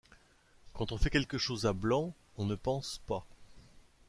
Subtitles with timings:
[0.73, 3.23] Quand on fait quelque chose à blanc, on ne pense pas.